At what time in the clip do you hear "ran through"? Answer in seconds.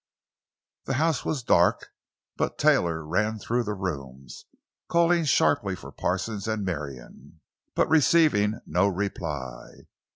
3.05-3.61